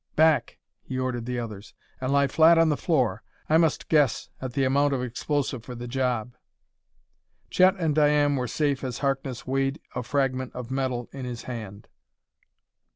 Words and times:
"Back!" 0.15 0.57
he 0.81 0.97
ordered 0.97 1.27
the 1.27 1.37
others, 1.37 1.75
"and 1.99 2.11
lie 2.11 2.25
flat 2.25 2.57
on 2.57 2.69
the 2.69 2.75
floor. 2.75 3.21
I 3.47 3.57
must 3.57 3.87
guess 3.87 4.31
at 4.41 4.53
the 4.53 4.63
amount 4.63 4.95
of 4.95 5.03
explosive 5.03 5.63
for 5.63 5.75
the 5.75 5.87
job." 5.87 6.35
Chet 7.51 7.75
and 7.75 7.93
Diane 7.93 8.35
were 8.35 8.47
safe 8.47 8.83
as 8.83 8.97
Harkness 9.05 9.45
weighed 9.45 9.79
a 9.93 10.01
fragment 10.01 10.55
of 10.55 10.71
metal 10.71 11.07
in 11.13 11.25
his 11.25 11.43
hand. 11.43 11.87